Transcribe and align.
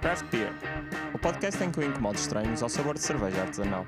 Craft 0.00 0.30
Beer, 0.30 0.50
o 1.14 1.18
podcast 1.18 1.62
em 1.62 1.70
que 1.70 1.78
eu 1.78 1.82
incomodo 1.82 2.16
estranhos 2.16 2.62
ao 2.62 2.70
sabor 2.70 2.94
de 2.94 3.00
cerveja 3.00 3.42
artesanal. 3.42 3.84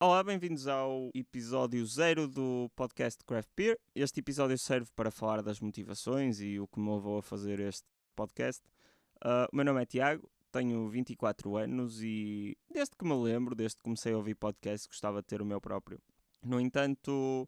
Olá, 0.00 0.24
bem-vindos 0.24 0.66
ao 0.66 1.10
episódio 1.14 1.84
zero 1.84 2.26
do 2.26 2.70
podcast 2.74 3.22
Craft 3.26 3.50
Beer. 3.54 3.78
Este 3.94 4.20
episódio 4.20 4.56
serve 4.56 4.88
para 4.96 5.10
falar 5.10 5.42
das 5.42 5.60
motivações 5.60 6.40
e 6.40 6.58
o 6.58 6.66
que 6.66 6.80
me 6.80 6.90
levou 6.90 7.18
a 7.18 7.22
fazer 7.22 7.60
este 7.60 7.86
podcast. 8.16 8.62
Uh, 9.22 9.44
o 9.52 9.56
meu 9.56 9.66
nome 9.66 9.82
é 9.82 9.84
Tiago, 9.84 10.26
tenho 10.50 10.88
24 10.88 11.58
anos 11.58 12.02
e 12.02 12.56
desde 12.72 12.96
que 12.96 13.04
me 13.04 13.14
lembro, 13.14 13.54
desde 13.54 13.76
que 13.76 13.82
comecei 13.82 14.14
a 14.14 14.16
ouvir 14.16 14.34
podcast, 14.34 14.88
gostava 14.88 15.20
de 15.20 15.26
ter 15.26 15.42
o 15.42 15.44
meu 15.44 15.60
próprio. 15.60 16.00
No 16.42 16.58
entanto, 16.58 17.46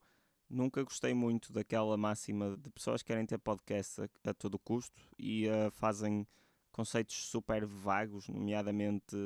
nunca 0.54 0.82
gostei 0.82 1.12
muito 1.12 1.52
daquela 1.52 1.96
máxima 1.96 2.56
de 2.56 2.70
pessoas 2.70 3.02
que 3.02 3.08
querem 3.08 3.26
ter 3.26 3.38
podcast 3.38 4.02
a, 4.02 4.30
a 4.30 4.34
todo 4.34 4.58
custo 4.58 5.02
e 5.18 5.48
uh, 5.48 5.70
fazem 5.72 6.26
conceitos 6.72 7.16
super 7.28 7.66
vagos, 7.66 8.28
nomeadamente 8.28 9.16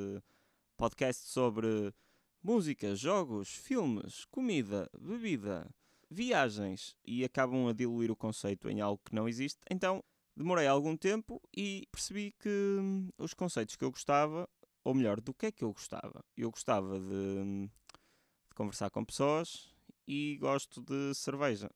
podcast 0.76 1.26
sobre 1.28 1.92
música, 2.42 2.94
jogos, 2.94 3.50
filmes, 3.50 4.24
comida, 4.26 4.90
bebida, 4.98 5.68
viagens 6.10 6.96
e 7.04 7.24
acabam 7.24 7.68
a 7.68 7.72
diluir 7.72 8.10
o 8.10 8.16
conceito 8.16 8.68
em 8.70 8.80
algo 8.80 9.00
que 9.04 9.14
não 9.14 9.28
existe. 9.28 9.60
Então 9.70 10.02
demorei 10.36 10.66
algum 10.66 10.96
tempo 10.96 11.42
e 11.56 11.86
percebi 11.92 12.32
que 12.38 12.48
hum, 12.48 13.10
os 13.18 13.34
conceitos 13.34 13.76
que 13.76 13.84
eu 13.84 13.90
gostava, 13.90 14.48
ou 14.84 14.94
melhor, 14.94 15.20
do 15.20 15.34
que 15.34 15.46
é 15.46 15.52
que 15.52 15.64
eu 15.64 15.72
gostava? 15.72 16.24
Eu 16.36 16.50
gostava 16.50 16.98
de, 16.98 17.14
hum, 17.14 17.68
de 18.48 18.54
conversar 18.54 18.90
com 18.90 19.04
pessoas 19.04 19.74
e 20.08 20.38
gosto 20.38 20.80
de 20.80 21.14
cerveja. 21.14 21.70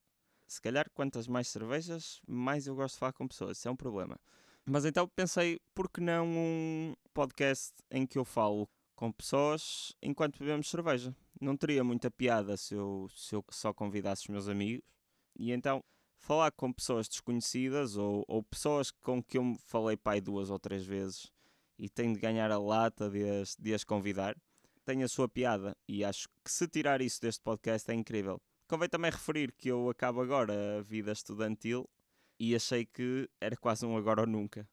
Se 0.48 0.60
calhar, 0.60 0.90
quantas 0.94 1.28
mais 1.28 1.48
cervejas, 1.48 2.20
mais 2.26 2.66
eu 2.66 2.74
gosto 2.74 2.94
de 2.94 3.00
falar 3.00 3.12
com 3.12 3.28
pessoas. 3.28 3.58
Isso 3.58 3.68
é 3.68 3.70
um 3.70 3.76
problema. 3.76 4.18
Mas 4.64 4.86
então 4.86 5.06
pensei, 5.06 5.60
por 5.74 5.90
que 5.90 6.00
não 6.00 6.26
um 6.26 6.94
podcast 7.12 7.74
em 7.90 8.06
que 8.06 8.18
eu 8.18 8.24
falo 8.24 8.66
com 8.94 9.12
pessoas 9.12 9.92
enquanto 10.02 10.38
bebemos 10.38 10.70
cerveja? 10.70 11.14
Não 11.40 11.56
teria 11.56 11.84
muita 11.84 12.10
piada 12.10 12.56
se 12.56 12.74
eu, 12.74 13.06
se 13.14 13.34
eu 13.34 13.44
só 13.50 13.74
convidasse 13.74 14.22
os 14.22 14.28
meus 14.28 14.48
amigos. 14.48 14.84
E 15.36 15.52
então, 15.52 15.84
falar 16.16 16.52
com 16.52 16.72
pessoas 16.72 17.08
desconhecidas 17.08 17.96
ou, 17.96 18.24
ou 18.26 18.42
pessoas 18.42 18.90
com 18.90 19.22
que 19.22 19.36
eu 19.36 19.54
falei 19.66 19.96
pai 19.96 20.20
duas 20.20 20.48
ou 20.48 20.58
três 20.58 20.86
vezes 20.86 21.30
e 21.78 21.88
tenho 21.88 22.14
de 22.14 22.20
ganhar 22.20 22.50
a 22.50 22.58
lata 22.58 23.10
de 23.10 23.28
as, 23.28 23.56
de 23.56 23.74
as 23.74 23.84
convidar, 23.84 24.36
tem 24.84 25.02
a 25.02 25.08
sua 25.08 25.28
piada. 25.28 25.76
E 25.88 26.04
acho 26.04 26.28
que 26.44 26.50
se 26.50 26.66
tirar 26.68 27.00
isso 27.00 27.20
deste 27.20 27.42
podcast 27.42 27.90
é 27.90 27.94
incrível. 27.94 28.40
Convém 28.68 28.88
também 28.88 29.10
referir 29.10 29.52
que 29.52 29.68
eu 29.68 29.90
acabo 29.90 30.20
agora 30.20 30.78
a 30.78 30.82
vida 30.82 31.12
estudantil 31.12 31.88
e 32.38 32.54
achei 32.54 32.84
que 32.86 33.28
era 33.40 33.56
quase 33.56 33.84
um 33.84 33.96
agora 33.96 34.22
ou 34.22 34.26
nunca. 34.26 34.66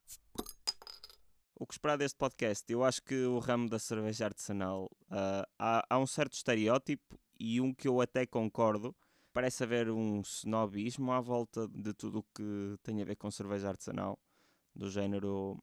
O 1.54 1.66
que 1.66 1.74
esperar 1.74 1.98
deste 1.98 2.16
podcast? 2.16 2.64
Eu 2.72 2.82
acho 2.82 3.02
que 3.02 3.14
o 3.26 3.38
ramo 3.38 3.68
da 3.68 3.78
cerveja 3.78 4.24
artesanal 4.24 4.90
uh, 5.10 5.46
há, 5.58 5.84
há 5.90 5.98
um 5.98 6.06
certo 6.06 6.32
estereótipo 6.32 7.20
e 7.38 7.60
um 7.60 7.74
que 7.74 7.86
eu 7.86 8.00
até 8.00 8.24
concordo. 8.24 8.96
Parece 9.32 9.62
haver 9.62 9.90
um 9.90 10.22
snobismo 10.22 11.12
à 11.12 11.20
volta 11.20 11.68
de 11.68 11.92
tudo 11.92 12.20
o 12.20 12.22
que 12.34 12.76
tem 12.82 13.02
a 13.02 13.04
ver 13.04 13.16
com 13.16 13.30
cerveja 13.30 13.68
artesanal, 13.68 14.18
do 14.74 14.90
género. 14.90 15.62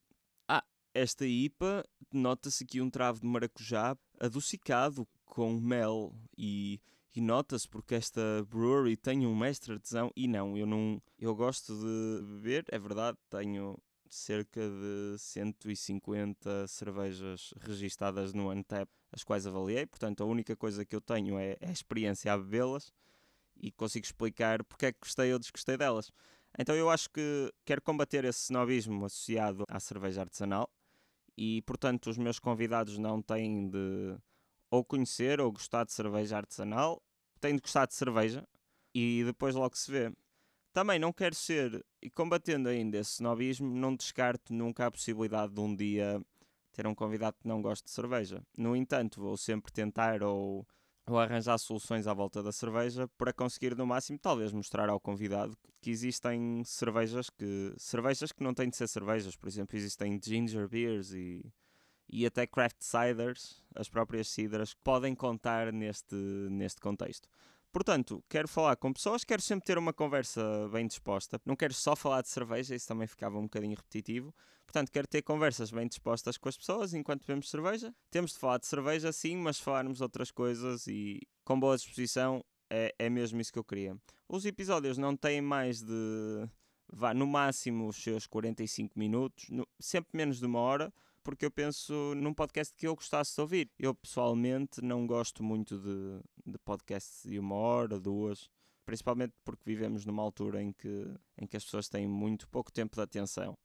Esta 1.00 1.28
IPA 1.28 1.86
nota-se 2.12 2.64
aqui 2.64 2.82
um 2.82 2.90
travo 2.90 3.20
de 3.20 3.28
maracujá 3.28 3.96
adocicado 4.20 5.08
com 5.26 5.54
mel 5.54 6.12
e, 6.36 6.82
e 7.16 7.22
nota-se 7.22 7.70
porque 7.70 7.94
esta 7.94 8.20
brewery 8.50 8.98
tem 8.98 9.28
um 9.28 9.36
mestre 9.36 9.74
artesão 9.74 10.12
e 10.16 10.28
não, 10.28 10.58
eu 10.58 10.66
não, 10.66 11.00
eu 11.20 11.36
gosto 11.36 11.72
de 11.76 12.26
beber, 12.26 12.66
é 12.70 12.80
verdade, 12.80 13.16
tenho 13.30 13.78
cerca 14.10 14.60
de 14.60 15.20
150 15.20 16.68
cervejas 16.68 17.54
registadas 17.60 18.34
no 18.34 18.50
Antep, 18.50 18.90
as 19.12 19.24
quais 19.24 19.46
avaliei, 19.46 19.86
portanto 19.86 20.24
a 20.24 20.26
única 20.26 20.56
coisa 20.56 20.84
que 20.84 20.96
eu 20.96 21.02
tenho 21.02 21.38
é, 21.38 21.58
é 21.62 21.70
a 21.70 21.72
experiência 21.72 22.34
a 22.34 22.38
bebê-las 22.40 22.92
e 23.56 23.72
consigo 23.72 24.04
explicar 24.04 24.64
porque 24.64 24.88
é 24.88 24.92
que 24.92 25.00
gostei 25.00 25.32
ou 25.32 25.38
desgostei 25.38 25.78
delas. 25.78 26.12
Então 26.58 26.74
eu 26.74 26.90
acho 26.90 27.08
que 27.12 27.54
quero 27.64 27.84
combater 27.84 28.26
esse 28.26 28.46
snobismo 28.46 29.06
associado 29.06 29.64
à 29.70 29.80
cerveja 29.80 30.22
artesanal 30.22 30.68
e, 31.38 31.62
portanto, 31.62 32.10
os 32.10 32.18
meus 32.18 32.40
convidados 32.40 32.98
não 32.98 33.22
têm 33.22 33.70
de 33.70 34.18
ou 34.70 34.84
conhecer 34.84 35.40
ou 35.40 35.52
gostar 35.52 35.86
de 35.86 35.94
cerveja 35.94 36.38
artesanal, 36.38 37.02
têm 37.40 37.56
de 37.56 37.62
gostar 37.62 37.86
de 37.86 37.94
cerveja 37.94 38.46
e 38.94 39.24
depois 39.26 39.56
logo 39.56 39.78
se 39.78 39.90
vê. 39.92 40.12
Também 40.74 41.00
não 41.00 41.14
quero 41.14 41.36
ser, 41.36 41.86
e 42.02 42.10
combatendo 42.10 42.70
ainda 42.70 42.98
esse 42.98 43.14
snobismo, 43.14 43.68
não 43.68 43.96
descarto 43.96 44.54
nunca 44.54 44.86
a 44.86 44.92
possibilidade 44.92 45.54
de 45.54 45.60
um 45.60 45.76
dia 45.76 46.22
ter 46.72 46.86
um 46.86 46.94
convidado 46.94 47.38
que 47.40 47.48
não 47.48 47.62
goste 47.62 47.86
de 47.86 47.92
cerveja. 47.92 48.44
No 48.56 48.76
entanto, 48.76 49.20
vou 49.20 49.38
sempre 49.38 49.72
tentar 49.72 50.22
ou, 50.22 50.68
ou 51.08 51.18
arranjar 51.18 51.58
soluções 51.58 52.06
à 52.06 52.14
volta 52.14 52.44
da 52.44 52.52
cerveja 52.52 53.08
para 53.18 53.32
conseguir 53.34 53.76
no 53.76 53.88
máximo 53.88 54.20
talvez 54.20 54.52
mostrar 54.52 54.90
ao 54.90 55.00
convidado 55.00 55.58
que 55.82 55.90
existem 55.90 56.64
cervejas 56.66 57.30
que 57.30 57.74
cervejas 57.78 58.32
que 58.32 58.44
não 58.44 58.54
têm 58.54 58.70
de 58.70 58.76
ser 58.76 58.88
cervejas, 58.88 59.36
por 59.36 59.48
exemplo, 59.48 59.78
existem 59.78 60.20
ginger 60.22 60.68
beers 60.68 61.14
e 61.14 61.46
e 62.10 62.26
até 62.26 62.48
craft 62.48 62.78
ciders, 62.80 63.62
as 63.76 63.90
próprias 63.90 64.30
cidras, 64.30 64.74
podem 64.74 65.14
contar 65.14 65.74
neste, 65.74 66.16
neste 66.50 66.80
contexto. 66.80 67.28
Portanto, 67.78 68.24
quero 68.28 68.48
falar 68.48 68.76
com 68.76 68.92
pessoas, 68.92 69.24
quero 69.24 69.40
sempre 69.40 69.64
ter 69.64 69.78
uma 69.78 69.94
conversa 69.94 70.68
bem 70.74 70.88
disposta. 70.88 71.40
Não 71.46 71.56
quero 71.56 71.76
só 71.76 71.96
falar 71.96 72.24
de 72.24 72.28
cerveja, 72.28 72.74
isso 72.74 72.88
também 72.88 73.06
ficava 73.06 73.38
um 73.38 73.44
bocadinho 73.44 73.76
repetitivo. 73.76 74.34
Portanto, 74.66 74.92
quero 74.92 75.08
ter 75.08 75.22
conversas 75.22 75.70
bem 75.70 75.88
dispostas 75.88 76.40
com 76.40 76.50
as 76.50 76.58
pessoas 76.58 76.96
enquanto 76.96 77.22
bebemos 77.22 77.52
cerveja. 77.52 77.94
Temos 78.10 78.32
de 78.32 78.40
falar 78.40 78.58
de 78.58 78.66
cerveja, 78.66 79.12
sim, 79.12 79.38
mas 79.38 79.60
falarmos 79.60 80.02
outras 80.02 80.32
coisas 80.32 80.88
e 80.88 81.20
com 81.46 81.60
boa 81.60 81.78
disposição 81.78 82.44
é, 82.68 82.96
é 82.98 83.12
mesmo 83.12 83.40
isso 83.40 83.54
que 83.54 83.60
eu 83.60 83.64
queria. 83.64 83.96
Os 84.28 84.44
episódios 84.44 84.98
não 84.98 85.16
têm 85.16 85.40
mais 85.40 85.80
de. 85.80 86.50
Vá, 86.92 87.14
no 87.14 87.28
máximo 87.28 87.88
os 87.88 87.98
seus 87.98 88.28
45 88.28 88.98
minutos, 88.98 89.50
no, 89.50 89.68
sempre 89.80 90.16
menos 90.16 90.40
de 90.40 90.46
uma 90.46 90.60
hora 90.60 90.94
porque 91.28 91.46
eu 91.46 91.52
penso 91.52 92.16
num 92.16 92.34
podcast 92.34 92.74
que 92.74 92.88
eu 92.88 92.96
gostasse 92.96 93.36
de 93.36 93.42
ouvir. 93.42 93.70
Eu 93.78 93.94
pessoalmente 93.94 94.82
não 94.82 95.06
gosto 95.06 95.44
muito 95.44 95.78
de, 95.78 96.22
de 96.46 96.58
podcasts 96.60 97.30
de 97.30 97.38
uma 97.38 97.54
hora, 97.54 98.00
duas, 98.00 98.50
principalmente 98.86 99.34
porque 99.44 99.64
vivemos 99.66 100.06
numa 100.06 100.24
altura 100.24 100.64
em 100.64 100.72
que, 100.72 101.06
em 101.38 101.46
que 101.46 101.58
as 101.58 101.66
pessoas 101.66 101.90
têm 101.90 102.08
muito 102.08 102.48
pouco 102.48 102.72
tempo 102.72 102.96
de 102.96 103.02
atenção 103.02 103.58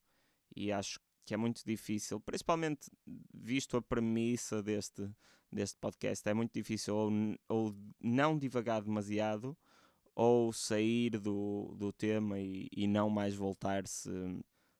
e 0.56 0.72
acho 0.72 0.98
que 1.24 1.34
é 1.34 1.36
muito 1.36 1.62
difícil, 1.64 2.18
principalmente 2.18 2.90
visto 3.32 3.76
a 3.76 3.82
premissa 3.82 4.60
deste, 4.60 5.08
deste 5.50 5.78
podcast, 5.78 6.28
é 6.28 6.34
muito 6.34 6.52
difícil 6.52 6.96
ou, 6.96 7.12
ou 7.48 7.76
não 8.00 8.36
divagar 8.36 8.82
demasiado 8.82 9.56
ou 10.14 10.52
sair 10.52 11.18
do, 11.18 11.74
do 11.76 11.92
tema 11.92 12.38
e, 12.38 12.68
e 12.72 12.86
não 12.86 13.08
mais 13.08 13.34
voltar 13.34 13.86
se, 13.86 14.10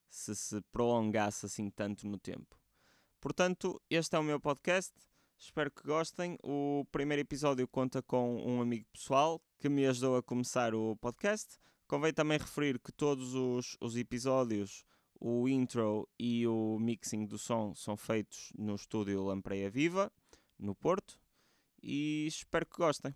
se 0.08 0.34
se 0.34 0.60
prolongasse 0.72 1.46
assim 1.46 1.70
tanto 1.70 2.06
no 2.06 2.18
tempo. 2.18 2.58
Portanto, 3.20 3.80
este 3.88 4.16
é 4.16 4.18
o 4.18 4.22
meu 4.22 4.40
podcast. 4.40 4.92
Espero 5.38 5.70
que 5.70 5.82
gostem. 5.82 6.38
O 6.42 6.84
primeiro 6.92 7.20
episódio 7.20 7.66
conta 7.66 8.02
com 8.02 8.36
um 8.44 8.60
amigo 8.60 8.86
pessoal 8.92 9.40
que 9.58 9.68
me 9.68 9.86
ajudou 9.86 10.16
a 10.16 10.22
começar 10.22 10.74
o 10.74 10.96
podcast. 10.96 11.58
Convém 11.86 12.12
também 12.12 12.38
referir 12.38 12.78
que 12.78 12.92
todos 12.92 13.34
os, 13.34 13.76
os 13.80 13.96
episódios, 13.96 14.84
o 15.20 15.48
intro 15.48 16.08
e 16.18 16.46
o 16.46 16.78
mixing 16.80 17.26
do 17.26 17.38
som 17.38 17.74
são 17.74 17.96
feitos 17.96 18.52
no 18.56 18.74
estúdio 18.74 19.24
Lampreia 19.24 19.70
Viva, 19.70 20.10
no 20.58 20.74
Porto. 20.74 21.18
E 21.82 22.26
espero 22.26 22.66
que 22.66 22.76
gostem. 22.76 23.14